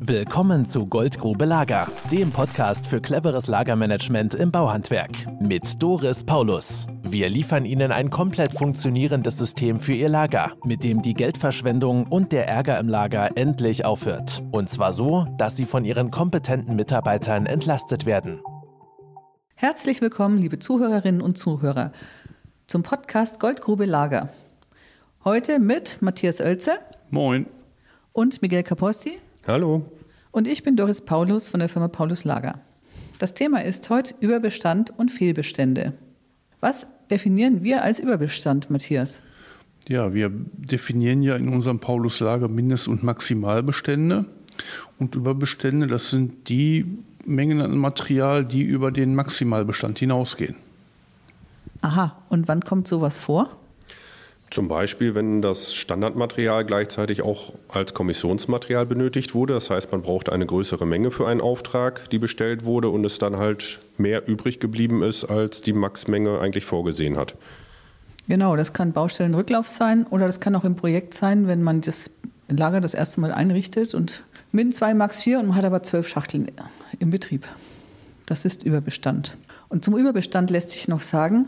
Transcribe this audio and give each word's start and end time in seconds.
Willkommen 0.00 0.64
zu 0.64 0.86
Goldgrube 0.86 1.44
Lager, 1.44 1.88
dem 2.12 2.30
Podcast 2.30 2.86
für 2.86 3.00
cleveres 3.00 3.48
Lagermanagement 3.48 4.36
im 4.36 4.52
Bauhandwerk 4.52 5.10
mit 5.40 5.82
Doris 5.82 6.22
Paulus. 6.22 6.86
Wir 7.02 7.28
liefern 7.28 7.64
Ihnen 7.64 7.90
ein 7.90 8.08
komplett 8.08 8.54
funktionierendes 8.54 9.38
System 9.38 9.80
für 9.80 9.94
Ihr 9.94 10.08
Lager, 10.08 10.52
mit 10.64 10.84
dem 10.84 11.02
die 11.02 11.14
Geldverschwendung 11.14 12.06
und 12.06 12.30
der 12.30 12.46
Ärger 12.46 12.78
im 12.78 12.88
Lager 12.88 13.30
endlich 13.36 13.84
aufhört. 13.84 14.42
Und 14.52 14.68
zwar 14.68 14.92
so, 14.92 15.26
dass 15.36 15.56
Sie 15.56 15.66
von 15.66 15.84
Ihren 15.84 16.12
kompetenten 16.12 16.76
Mitarbeitern 16.76 17.46
entlastet 17.46 18.06
werden. 18.06 18.40
Herzlich 19.56 20.00
willkommen, 20.00 20.38
liebe 20.38 20.60
Zuhörerinnen 20.60 21.20
und 21.20 21.36
Zuhörer, 21.38 21.90
zum 22.68 22.84
Podcast 22.84 23.40
Goldgrube 23.40 23.84
Lager. 23.84 24.28
Heute 25.24 25.58
mit 25.58 26.00
Matthias 26.00 26.40
Oelze. 26.40 26.78
Moin. 27.10 27.46
Und 28.12 28.42
Miguel 28.42 28.62
Caposti. 28.62 29.18
Hallo. 29.48 29.90
Und 30.30 30.46
ich 30.46 30.62
bin 30.62 30.76
Doris 30.76 31.00
Paulus 31.00 31.48
von 31.48 31.60
der 31.60 31.70
Firma 31.70 31.88
Paulus 31.88 32.24
Lager. 32.24 32.60
Das 33.18 33.32
Thema 33.32 33.64
ist 33.64 33.88
heute 33.88 34.14
Überbestand 34.20 34.92
und 34.98 35.10
Fehlbestände. 35.10 35.94
Was 36.60 36.86
definieren 37.10 37.62
wir 37.62 37.82
als 37.82 37.98
Überbestand, 37.98 38.68
Matthias? 38.68 39.22
Ja, 39.88 40.12
wir 40.12 40.30
definieren 40.30 41.22
ja 41.22 41.34
in 41.34 41.48
unserem 41.48 41.80
Paulus 41.80 42.20
Lager 42.20 42.48
Mindest- 42.48 42.88
und 42.88 43.02
Maximalbestände. 43.02 44.26
Und 44.98 45.14
Überbestände, 45.14 45.86
das 45.86 46.10
sind 46.10 46.50
die 46.50 46.84
Mengen 47.24 47.62
an 47.62 47.78
Material, 47.78 48.44
die 48.44 48.60
über 48.60 48.90
den 48.90 49.14
Maximalbestand 49.14 49.98
hinausgehen. 49.98 50.56
Aha, 51.80 52.18
und 52.28 52.48
wann 52.48 52.60
kommt 52.60 52.86
sowas 52.86 53.18
vor? 53.18 53.56
Zum 54.50 54.68
Beispiel, 54.68 55.14
wenn 55.14 55.42
das 55.42 55.74
Standardmaterial 55.74 56.64
gleichzeitig 56.64 57.22
auch 57.22 57.52
als 57.68 57.92
Kommissionsmaterial 57.92 58.86
benötigt 58.86 59.34
wurde. 59.34 59.54
Das 59.54 59.68
heißt, 59.68 59.92
man 59.92 60.02
braucht 60.02 60.30
eine 60.30 60.46
größere 60.46 60.86
Menge 60.86 61.10
für 61.10 61.26
einen 61.26 61.42
Auftrag, 61.42 62.08
die 62.10 62.18
bestellt 62.18 62.64
wurde 62.64 62.88
und 62.88 63.04
es 63.04 63.18
dann 63.18 63.36
halt 63.36 63.78
mehr 63.98 64.26
übrig 64.26 64.58
geblieben 64.58 65.02
ist, 65.02 65.24
als 65.24 65.60
die 65.60 65.74
Maxmenge 65.74 66.40
eigentlich 66.40 66.64
vorgesehen 66.64 67.18
hat. 67.18 67.34
Genau, 68.26 68.56
das 68.56 68.72
kann 68.72 68.92
Baustellenrücklauf 68.92 69.68
sein 69.68 70.06
oder 70.08 70.26
das 70.26 70.40
kann 70.40 70.54
auch 70.54 70.64
im 70.64 70.76
Projekt 70.76 71.14
sein, 71.14 71.46
wenn 71.46 71.62
man 71.62 71.80
das 71.80 72.10
Lager 72.48 72.80
das 72.80 72.94
erste 72.94 73.20
Mal 73.20 73.32
einrichtet 73.32 73.94
und 73.94 74.22
Min 74.50 74.72
2 74.72 74.94
Max 74.94 75.22
4 75.22 75.40
und 75.40 75.48
man 75.48 75.56
hat 75.56 75.66
aber 75.66 75.82
zwölf 75.82 76.08
Schachteln 76.08 76.50
im 76.98 77.10
Betrieb. 77.10 77.46
Das 78.24 78.46
ist 78.46 78.62
Überbestand. 78.62 79.36
Und 79.68 79.84
zum 79.84 79.96
Überbestand 79.96 80.50
lässt 80.50 80.70
sich 80.70 80.88
noch 80.88 81.02
sagen, 81.02 81.46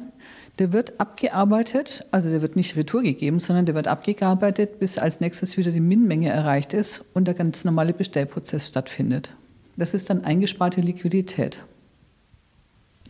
der 0.60 0.74
wird 0.74 1.00
abgearbeitet, 1.00 2.06
also 2.10 2.28
der 2.28 2.42
wird 2.42 2.54
nicht 2.54 2.76
retour 2.76 3.02
gegeben, 3.02 3.40
sondern 3.40 3.64
der 3.64 3.74
wird 3.74 3.88
abgearbeitet, 3.88 4.78
bis 4.78 4.98
als 4.98 5.18
nächstes 5.18 5.56
wieder 5.56 5.72
die 5.72 5.80
Min-Menge 5.80 6.28
erreicht 6.28 6.74
ist 6.74 7.02
und 7.14 7.26
der 7.26 7.32
ganz 7.32 7.64
normale 7.64 7.94
Bestellprozess 7.94 8.68
stattfindet. 8.68 9.32
Das 9.78 9.94
ist 9.94 10.10
dann 10.10 10.22
eingesparte 10.22 10.82
Liquidität. 10.82 11.62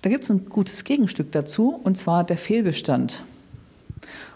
Da 0.03 0.11
gibt 0.11 0.23
es 0.23 0.31
ein 0.31 0.45
gutes 0.45 0.85
Gegenstück 0.85 1.33
dazu, 1.33 1.81
und 1.83 1.99
zwar 1.99 2.23
der 2.23 2.39
Fehlbestand. 2.39 3.25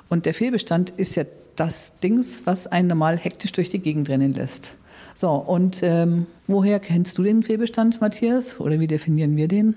Und 0.09 0.27
der 0.27 0.35
Fehlbestand 0.35 0.91
ist 0.91 1.15
ja 1.15 1.23
das 1.55 1.93
Dings, 2.03 2.45
was 2.47 2.67
einen 2.67 2.89
normal 2.89 3.17
hektisch 3.17 3.53
durch 3.53 3.71
die 3.71 3.79
Gegend 3.79 4.09
rennen 4.09 4.35
lässt. 4.35 4.75
So, 5.15 5.31
und 5.31 5.85
ähm, 5.85 6.27
woher 6.49 6.81
kennst 6.81 7.17
du 7.17 7.23
den 7.23 7.45
Fehlbestand, 7.45 8.01
Matthias? 8.01 8.59
Oder 8.59 8.81
wie 8.81 8.89
definieren 8.89 9.37
wir 9.37 9.47
den? 9.47 9.77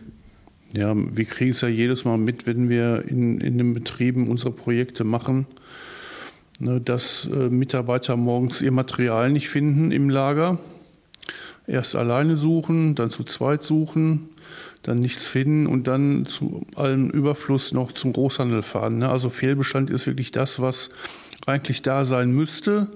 Ja, 0.74 0.94
wir 0.96 1.26
kriegen 1.26 1.52
es 1.52 1.62
ja 1.62 1.70
jedes 1.70 2.04
Mal 2.04 2.18
mit, 2.18 2.46
wenn 2.46 2.70
wir 2.70 3.06
in, 3.08 3.40
in 3.40 3.58
den 3.58 3.74
Betrieben 3.74 4.28
unsere 4.28 4.52
Projekte 4.52 5.04
machen, 5.06 5.48
ne, 6.60 6.82
dass 6.82 7.30
äh, 7.32 7.50
Mitarbeiter 7.50 8.18
morgens 8.18 8.62
ihr 8.62 8.72
Material 8.72 9.32
nicht 9.32 9.50
finden 9.50 9.92
im 9.92 10.10
Lager. 10.10 10.60
Erst 11.68 11.96
alleine 11.96 12.36
suchen, 12.36 12.96
dann 12.96 13.10
zu 13.10 13.24
zweit 13.24 13.64
suchen, 13.64 14.30
dann 14.84 15.00
nichts 15.00 15.28
finden 15.28 15.68
und 15.68 15.88
dann 15.88 16.26
zu 16.26 16.66
allem 16.76 17.10
Überfluss 17.10 17.72
noch 17.72 17.92
zum 17.94 18.14
Großhandel 18.14 18.62
fahren. 18.62 19.00
Ne? 19.00 19.10
Also 19.10 19.30
Fehlbestand 19.30 19.90
ist 19.90 20.06
wirklich 20.06 20.32
das, 20.32 20.62
was 20.62 20.92
eigentlich 21.46 21.82
da 21.82 22.04
sein 22.04 22.32
müsste, 22.32 22.88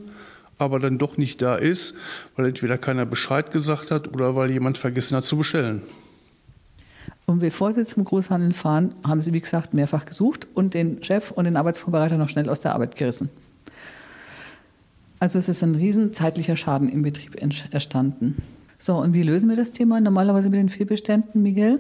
aber 0.58 0.80
dann 0.80 0.98
doch 0.98 1.18
nicht 1.18 1.42
da 1.42 1.56
ist, 1.56 1.96
weil 2.36 2.48
entweder 2.48 2.78
keiner 2.78 3.06
Bescheid 3.06 3.52
gesagt 3.52 3.92
hat 3.92 4.10
oder 4.14 4.36
weil 4.36 4.52
jemand 4.52 4.78
vergessen 4.78 5.18
hat 5.18 5.26
zu 5.26 5.38
bestellen. 5.38 5.82
Und 7.32 7.40
bevor 7.40 7.72
Sie 7.72 7.86
zum 7.86 8.04
Großhandel 8.04 8.52
fahren, 8.52 8.94
haben 9.08 9.22
Sie, 9.22 9.32
wie 9.32 9.40
gesagt, 9.40 9.74
mehrfach 9.74 10.06
gesucht 10.06 10.48
und 10.54 10.74
den 10.74 11.02
Chef 11.02 11.32
und 11.32 11.46
den 11.46 11.56
Arbeitsvorbereiter 11.56 12.18
noch 12.18 12.28
schnell 12.28 12.50
aus 12.50 12.60
der 12.60 12.74
Arbeit 12.74 12.98
gerissen. 12.98 13.30
Also 15.20 15.40
es 15.40 15.48
ist 15.48 15.64
ein 15.64 15.76
riesen 15.76 16.12
zeitlicher 16.12 16.58
Schaden 16.58 16.90
im 16.90 17.04
Betrieb 17.04 17.42
entstanden. 17.42 18.44
So, 18.78 18.98
und 18.98 19.14
wie 19.14 19.24
lösen 19.24 19.50
wir 19.50 19.56
das 19.56 19.72
Thema 19.72 20.02
normalerweise 20.02 20.50
mit 20.50 20.60
den 20.60 20.68
Fehlbeständen, 20.68 21.42
Miguel? 21.42 21.80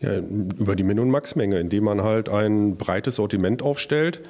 Ja, 0.00 0.16
über 0.18 0.74
die 0.74 0.82
Min- 0.82 0.98
und 0.98 1.10
Maxmenge, 1.10 1.60
indem 1.60 1.84
man 1.84 2.02
halt 2.02 2.28
ein 2.28 2.76
breites 2.76 3.14
Sortiment 3.14 3.62
aufstellt 3.62 4.22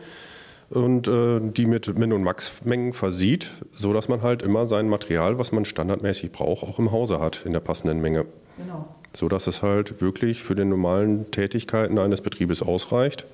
und 0.69 1.09
äh, 1.09 1.41
die 1.41 1.65
mit 1.65 1.97
Min- 1.99 2.13
und 2.13 2.23
Maxmengen 2.23 2.93
versieht, 2.93 3.53
sodass 3.73 4.09
man 4.11 4.21
halt 4.21 4.43
immer 4.43 4.67
sein 4.67 4.91
Material, 4.91 5.39
was 5.39 5.53
man 5.53 5.65
standardmäßig 5.65 6.33
braucht, 6.33 6.65
auch 6.65 6.79
im 6.79 6.93
Hause 6.93 7.19
hat 7.19 7.47
in 7.47 7.53
der 7.53 7.61
passenden 7.61 8.03
Menge. 8.03 8.27
Genau. 8.59 8.95
Sodass 9.15 9.47
es 9.47 9.63
halt 9.63 10.01
wirklich 10.01 10.43
für 10.43 10.55
die 10.55 10.65
normalen 10.65 11.31
Tätigkeiten 11.31 11.99
eines 11.99 12.21
Betriebes 12.21 12.63
ausreicht. 12.63 13.25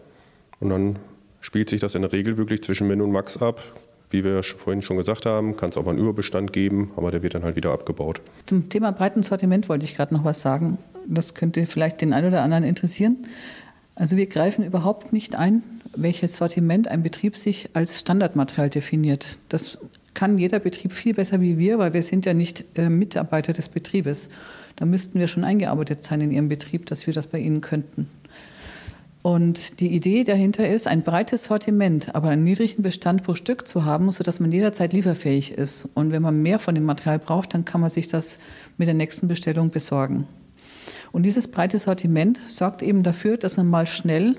Und 0.60 0.70
dann 0.70 0.98
spielt 1.40 1.70
sich 1.70 1.80
das 1.80 1.94
in 1.94 2.02
der 2.02 2.12
Regel 2.12 2.36
wirklich 2.36 2.62
zwischen 2.62 2.86
Min 2.86 3.00
und 3.00 3.12
Max 3.12 3.40
ab. 3.40 3.62
Wie 4.10 4.24
wir 4.24 4.42
vorhin 4.42 4.82
schon 4.82 4.96
gesagt 4.96 5.24
haben, 5.24 5.56
kann 5.56 5.70
es 5.70 5.76
auch 5.76 5.84
mal 5.84 5.92
einen 5.92 6.00
Überbestand 6.00 6.52
geben, 6.52 6.90
aber 6.96 7.12
der 7.12 7.22
wird 7.22 7.34
dann 7.34 7.44
halt 7.44 7.54
wieder 7.54 7.72
abgebaut. 7.72 8.20
Zum 8.46 8.68
Thema 8.68 8.90
breiten 8.90 9.22
Sortiment 9.22 9.68
wollte 9.68 9.84
ich 9.84 9.96
gerade 9.96 10.12
noch 10.12 10.24
was 10.24 10.42
sagen. 10.42 10.78
Das 11.06 11.34
könnte 11.34 11.64
vielleicht 11.66 12.00
den 12.00 12.12
einen 12.12 12.28
oder 12.28 12.42
anderen 12.42 12.64
interessieren. 12.64 13.18
Also 13.94 14.16
wir 14.16 14.26
greifen 14.26 14.64
überhaupt 14.64 15.12
nicht 15.12 15.36
ein, 15.36 15.62
welches 15.94 16.36
Sortiment 16.36 16.88
ein 16.88 17.02
Betrieb 17.02 17.36
sich 17.36 17.70
als 17.74 18.00
Standardmaterial 18.00 18.68
definiert. 18.68 19.38
Das 19.48 19.78
kann 20.14 20.38
jeder 20.38 20.58
Betrieb 20.58 20.92
viel 20.92 21.14
besser 21.14 21.40
wie 21.40 21.58
wir, 21.58 21.78
weil 21.78 21.94
wir 21.94 22.02
sind 22.02 22.26
ja 22.26 22.34
nicht 22.34 22.64
äh, 22.76 22.88
Mitarbeiter 22.88 23.52
des 23.52 23.68
Betriebes. 23.68 24.28
Da 24.76 24.86
müssten 24.86 25.18
wir 25.18 25.28
schon 25.28 25.44
eingearbeitet 25.44 26.04
sein 26.04 26.20
in 26.20 26.30
Ihrem 26.30 26.48
Betrieb, 26.48 26.86
dass 26.86 27.06
wir 27.06 27.14
das 27.14 27.26
bei 27.26 27.38
Ihnen 27.38 27.60
könnten. 27.60 28.08
Und 29.22 29.80
die 29.80 29.88
Idee 29.94 30.24
dahinter 30.24 30.66
ist, 30.66 30.86
ein 30.86 31.02
breites 31.02 31.44
Sortiment, 31.44 32.14
aber 32.14 32.30
einen 32.30 32.44
niedrigen 32.44 32.82
Bestand 32.82 33.22
pro 33.22 33.34
Stück 33.34 33.68
zu 33.68 33.84
haben, 33.84 34.10
sodass 34.10 34.40
man 34.40 34.50
jederzeit 34.50 34.94
lieferfähig 34.94 35.52
ist. 35.52 35.86
Und 35.92 36.10
wenn 36.10 36.22
man 36.22 36.40
mehr 36.42 36.58
von 36.58 36.74
dem 36.74 36.84
Material 36.84 37.18
braucht, 37.18 37.52
dann 37.52 37.66
kann 37.66 37.82
man 37.82 37.90
sich 37.90 38.08
das 38.08 38.38
mit 38.78 38.88
der 38.88 38.94
nächsten 38.94 39.28
Bestellung 39.28 39.68
besorgen. 39.70 40.26
Und 41.12 41.24
dieses 41.24 41.48
breite 41.48 41.78
Sortiment 41.78 42.40
sorgt 42.48 42.82
eben 42.82 43.02
dafür, 43.02 43.36
dass 43.36 43.58
man 43.58 43.66
mal 43.66 43.86
schnell 43.86 44.36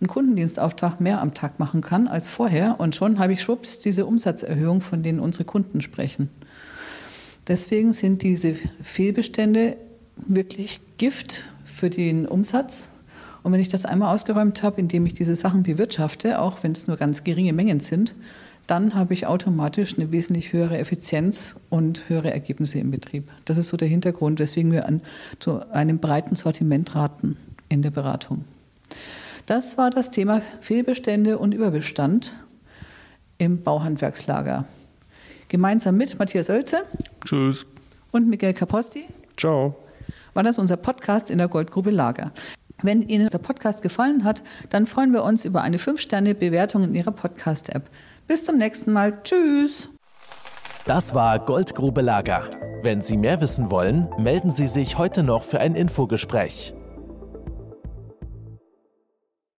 einen 0.00 0.08
Kundendienstauftrag 0.08 1.00
mehr 1.00 1.20
am 1.20 1.34
Tag 1.34 1.58
machen 1.58 1.80
kann 1.80 2.08
als 2.08 2.28
vorher. 2.28 2.76
Und 2.78 2.94
schon 2.94 3.18
habe 3.18 3.32
ich 3.32 3.42
schwupps 3.42 3.78
diese 3.78 4.06
Umsatzerhöhung, 4.06 4.80
von 4.80 5.02
denen 5.02 5.20
unsere 5.20 5.44
Kunden 5.44 5.80
sprechen. 5.80 6.30
Deswegen 7.46 7.92
sind 7.92 8.22
diese 8.22 8.54
Fehlbestände 8.82 9.76
wirklich 10.16 10.80
Gift 10.98 11.44
für 11.64 11.90
den 11.90 12.26
Umsatz. 12.26 12.90
Und 13.42 13.52
wenn 13.52 13.60
ich 13.60 13.68
das 13.68 13.86
einmal 13.86 14.14
ausgeräumt 14.14 14.62
habe, 14.62 14.80
indem 14.80 15.06
ich 15.06 15.14
diese 15.14 15.36
Sachen 15.36 15.62
bewirtschafte, 15.62 16.40
auch 16.40 16.62
wenn 16.62 16.72
es 16.72 16.86
nur 16.86 16.96
ganz 16.96 17.24
geringe 17.24 17.52
Mengen 17.52 17.80
sind, 17.80 18.14
dann 18.66 18.94
habe 18.94 19.14
ich 19.14 19.26
automatisch 19.26 19.96
eine 19.96 20.12
wesentlich 20.12 20.52
höhere 20.52 20.76
Effizienz 20.76 21.54
und 21.70 22.08
höhere 22.10 22.30
Ergebnisse 22.30 22.78
im 22.78 22.90
Betrieb. 22.90 23.30
Das 23.46 23.56
ist 23.56 23.68
so 23.68 23.78
der 23.78 23.88
Hintergrund, 23.88 24.40
weswegen 24.40 24.72
wir 24.72 24.86
an 24.86 25.00
zu 25.40 25.72
einem 25.72 25.98
breiten 25.98 26.36
Sortiment 26.36 26.94
raten 26.94 27.38
in 27.70 27.80
der 27.80 27.90
Beratung. 27.90 28.44
Das 29.48 29.78
war 29.78 29.88
das 29.88 30.10
Thema 30.10 30.42
Fehlbestände 30.60 31.38
und 31.38 31.54
Überbestand 31.54 32.36
im 33.38 33.62
Bauhandwerkslager. 33.62 34.66
Gemeinsam 35.48 35.96
mit 35.96 36.18
Matthias 36.18 36.50
Oelze. 36.50 36.82
Tschüss. 37.24 37.64
Und 38.10 38.28
Miguel 38.28 38.52
Caposti. 38.52 39.06
Ciao. 39.38 39.74
War 40.34 40.42
das 40.42 40.58
unser 40.58 40.76
Podcast 40.76 41.30
in 41.30 41.38
der 41.38 41.48
Goldgrube 41.48 41.90
Lager. 41.90 42.32
Wenn 42.82 43.08
Ihnen 43.08 43.24
unser 43.24 43.38
Podcast 43.38 43.80
gefallen 43.80 44.22
hat, 44.22 44.42
dann 44.68 44.86
freuen 44.86 45.14
wir 45.14 45.24
uns 45.24 45.46
über 45.46 45.62
eine 45.62 45.78
5-Sterne-Bewertung 45.78 46.84
in 46.84 46.94
Ihrer 46.94 47.12
Podcast-App. 47.12 47.88
Bis 48.26 48.44
zum 48.44 48.58
nächsten 48.58 48.92
Mal. 48.92 49.22
Tschüss. 49.24 49.88
Das 50.84 51.14
war 51.14 51.38
Goldgrube 51.38 52.02
Lager. 52.02 52.50
Wenn 52.82 53.00
Sie 53.00 53.16
mehr 53.16 53.40
wissen 53.40 53.70
wollen, 53.70 54.08
melden 54.18 54.50
Sie 54.50 54.66
sich 54.66 54.98
heute 54.98 55.22
noch 55.22 55.42
für 55.42 55.58
ein 55.58 55.74
Infogespräch. 55.74 56.74